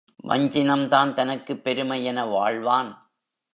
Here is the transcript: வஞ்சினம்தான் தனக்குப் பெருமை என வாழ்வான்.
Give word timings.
வஞ்சினம்தான் 0.23 1.13
தனக்குப் 1.13 1.63
பெருமை 1.63 2.03
என 2.03 2.25
வாழ்வான். 2.25 3.11